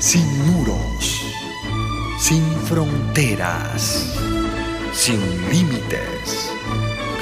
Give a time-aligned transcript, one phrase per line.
[0.00, 1.22] sin muros,
[2.18, 4.18] sin fronteras,
[4.92, 6.50] sin límites.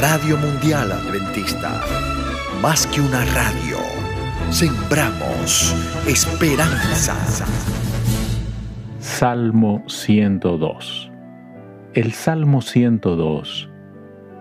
[0.00, 1.82] Radio Mundial Adventista,
[2.62, 3.78] más que una radio,
[4.50, 5.74] sembramos
[6.06, 7.16] esperanza.
[9.00, 11.10] Salmo 102.
[11.94, 13.68] El Salmo 102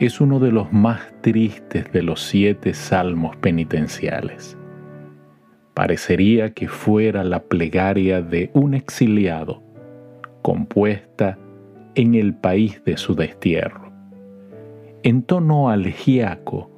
[0.00, 4.58] es uno de los más tristes de los siete salmos penitenciales.
[5.78, 9.62] Parecería que fuera la plegaria de un exiliado,
[10.42, 11.38] compuesta
[11.94, 13.92] en el país de su destierro.
[15.04, 16.68] En tono alegiaco,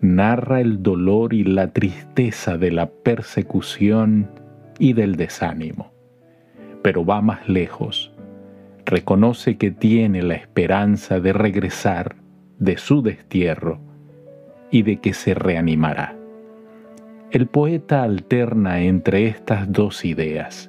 [0.00, 4.30] narra el dolor y la tristeza de la persecución
[4.78, 5.92] y del desánimo,
[6.80, 8.10] pero va más lejos.
[8.86, 12.16] Reconoce que tiene la esperanza de regresar
[12.58, 13.82] de su destierro
[14.70, 16.19] y de que se reanimará.
[17.32, 20.68] El poeta alterna entre estas dos ideas,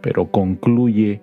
[0.00, 1.22] pero concluye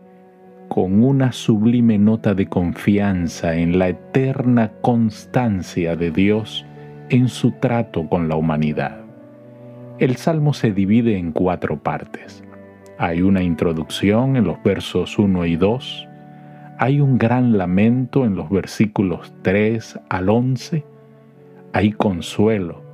[0.70, 6.66] con una sublime nota de confianza en la eterna constancia de Dios
[7.10, 9.02] en su trato con la humanidad.
[10.00, 12.42] El salmo se divide en cuatro partes.
[12.98, 16.08] Hay una introducción en los versos 1 y 2,
[16.78, 20.86] hay un gran lamento en los versículos 3 al 11.
[21.74, 22.85] Hay consuelo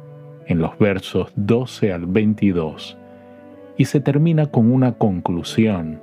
[0.51, 2.97] en los versos 12 al 22.
[3.77, 6.01] Y se termina con una conclusión,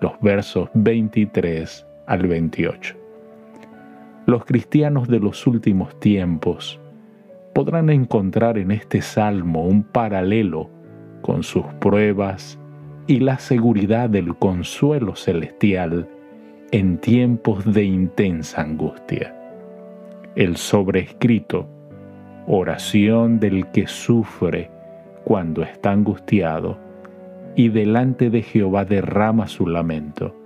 [0.00, 2.96] los versos 23 al 28.
[4.26, 6.80] Los cristianos de los últimos tiempos
[7.54, 10.70] podrán encontrar en este salmo un paralelo
[11.20, 12.58] con sus pruebas
[13.06, 16.08] y la seguridad del consuelo celestial
[16.70, 19.36] en tiempos de intensa angustia.
[20.36, 21.68] El sobrescrito,
[22.46, 24.70] oración del que sufre
[25.24, 26.78] cuando está angustiado
[27.54, 30.36] y delante de Jehová derrama su lamento,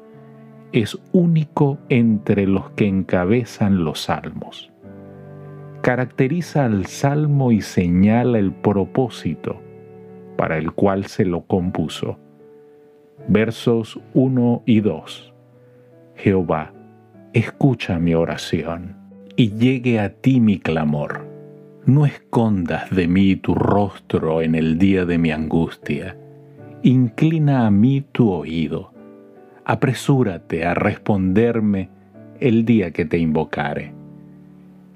[0.73, 4.73] es único entre los que encabezan los salmos.
[5.83, 9.61] Caracteriza al salmo y señala el propósito
[10.37, 12.19] para el cual se lo compuso.
[13.29, 15.35] Versos 1 y 2
[16.17, 16.73] Jehová,
[17.33, 18.97] escucha mi oración
[19.37, 21.34] y llegue a ti mi clamor.
[21.87, 26.17] No escondas de mí tu rostro en el día de mi angustia.
[26.83, 28.91] Inclina a mí tu oído.
[29.67, 31.91] Apresúrate a responderme
[32.41, 33.93] el día que te invocare.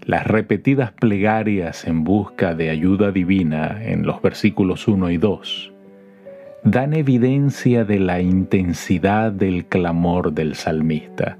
[0.07, 5.73] Las repetidas plegarias en busca de ayuda divina en los versículos 1 y 2
[6.65, 11.37] dan evidencia de la intensidad del clamor del salmista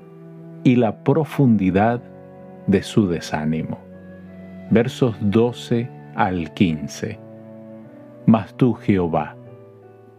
[0.63, 2.03] y la profundidad
[2.67, 3.88] de su desánimo.
[4.71, 7.19] Versos 12 al 15.
[8.27, 9.37] Mas tú, Jehová,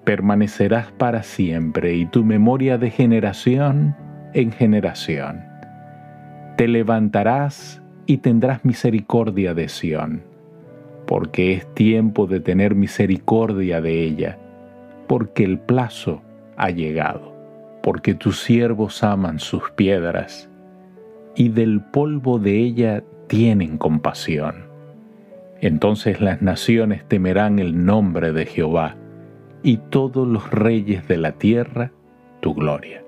[0.03, 3.95] permanecerás para siempre y tu memoria de generación
[4.33, 5.43] en generación.
[6.57, 10.23] Te levantarás y tendrás misericordia de Sión,
[11.05, 14.37] porque es tiempo de tener misericordia de ella
[15.09, 16.21] porque el plazo
[16.55, 17.33] ha llegado,
[17.81, 20.51] porque tus siervos aman sus piedras,
[21.35, 24.67] y del polvo de ella tienen compasión.
[25.61, 28.97] Entonces las naciones temerán el nombre de Jehová,
[29.63, 31.93] y todos los reyes de la tierra
[32.41, 33.01] tu gloria.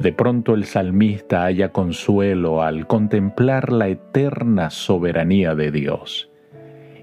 [0.00, 6.28] De pronto el salmista halla consuelo al contemplar la eterna soberanía de Dios,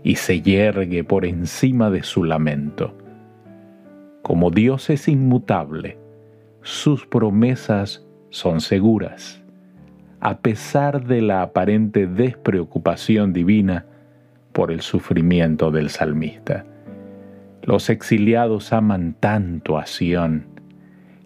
[0.04, 2.94] y se yergue por encima de su lamento
[4.30, 5.98] como Dios es inmutable,
[6.62, 9.39] sus promesas son seguras.
[10.22, 13.86] A pesar de la aparente despreocupación divina
[14.52, 16.66] por el sufrimiento del salmista.
[17.64, 20.48] Los exiliados aman tanto a Sión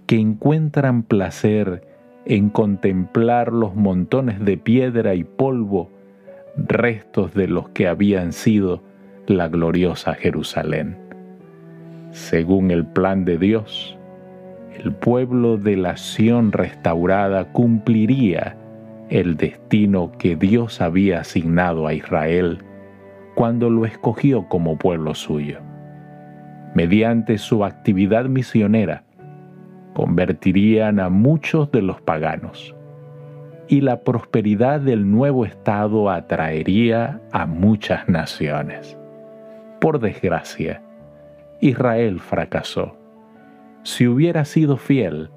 [0.06, 1.88] que encuentran placer
[2.26, 5.90] en contemplar los montones de piedra y polvo,
[6.56, 8.84] restos de los que habían sido
[9.26, 10.98] la gloriosa Jerusalén.
[12.12, 13.98] Según el plan de Dios,
[14.78, 18.58] el pueblo de la Sión restaurada cumpliría
[19.14, 22.64] el destino que Dios había asignado a Israel
[23.36, 25.60] cuando lo escogió como pueblo suyo.
[26.74, 29.04] Mediante su actividad misionera,
[29.94, 32.76] convertirían a muchos de los paganos
[33.68, 38.98] y la prosperidad del nuevo Estado atraería a muchas naciones.
[39.80, 40.82] Por desgracia,
[41.62, 42.98] Israel fracasó.
[43.84, 45.30] Si hubiera sido fiel,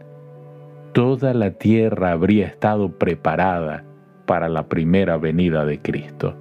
[0.97, 3.85] toda la tierra habría estado preparada
[4.25, 6.35] para la primera venida de Cristo.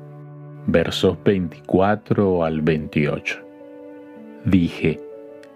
[0.66, 3.46] Versos 24 al 28.
[4.46, 5.02] Dije,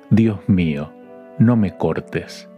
[0.10, 0.92] Dios mío,
[1.38, 2.50] no me cortes,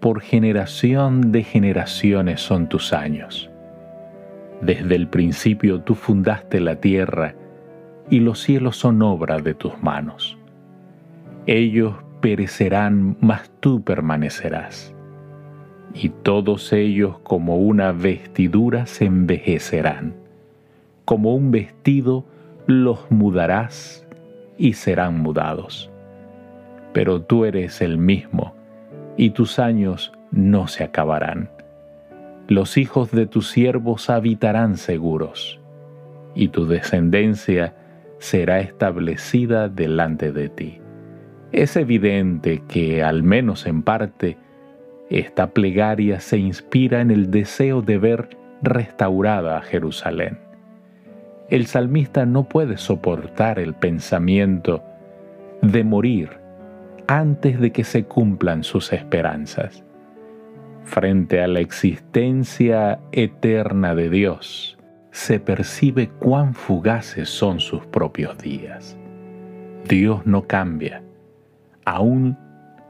[0.00, 3.48] por generación de generaciones son tus años.
[4.60, 7.36] Desde el principio tú fundaste la tierra
[8.10, 10.36] y los cielos son obra de tus manos.
[11.46, 14.92] Ellos perecerán, mas tú permanecerás.
[15.94, 20.14] Y todos ellos como una vestidura se envejecerán.
[21.04, 22.24] Como un vestido
[22.66, 24.06] los mudarás
[24.58, 25.90] y serán mudados.
[26.92, 28.54] Pero tú eres el mismo,
[29.16, 31.50] y tus años no se acabarán.
[32.48, 35.60] Los hijos de tus siervos habitarán seguros,
[36.34, 37.74] y tu descendencia
[38.18, 40.80] será establecida delante de ti.
[41.52, 44.36] Es evidente que, al menos en parte,
[45.10, 48.28] esta plegaria se inspira en el deseo de ver
[48.62, 50.38] restaurada a Jerusalén.
[51.48, 54.82] El salmista no puede soportar el pensamiento
[55.62, 56.30] de morir
[57.06, 59.82] antes de que se cumplan sus esperanzas.
[60.84, 64.78] Frente a la existencia eterna de Dios,
[65.10, 68.96] se percibe cuán fugaces son sus propios días.
[69.88, 71.02] Dios no cambia
[71.88, 72.36] Aún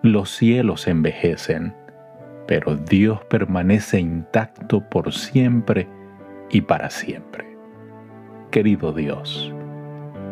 [0.03, 1.73] los cielos envejecen,
[2.49, 5.87] pero Dios permanece intacto por siempre
[6.51, 7.45] y para siempre.
[8.51, 9.53] Querido Dios,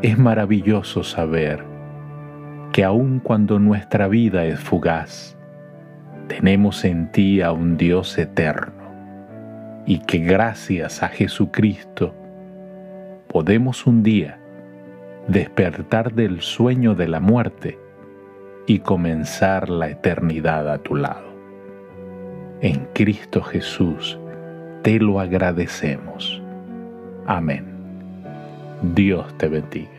[0.01, 1.63] es maravilloso saber
[2.73, 5.37] que aun cuando nuestra vida es fugaz,
[6.27, 8.73] tenemos en ti a un Dios eterno
[9.85, 12.15] y que gracias a Jesucristo
[13.29, 14.39] podemos un día
[15.29, 17.79] despertar del sueño de la muerte
[18.67, 21.26] y comenzar la eternidad a tu lado.
[22.61, 24.19] En Cristo Jesús
[24.83, 26.41] te lo agradecemos.
[27.27, 27.67] Amén.
[28.95, 29.96] Dios te bendiga.